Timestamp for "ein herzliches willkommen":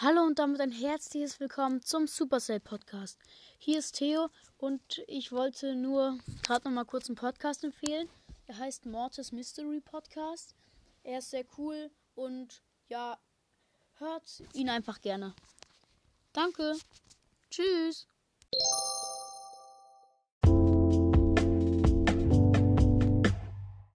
0.60-1.82